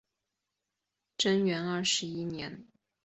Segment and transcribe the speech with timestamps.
[1.15, 2.65] 贞元二十一年